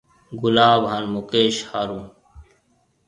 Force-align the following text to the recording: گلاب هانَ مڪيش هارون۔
گلاب 0.41 0.81
هانَ 0.91 1.03
مڪيش 1.13 1.55
هارون۔ 1.69 2.05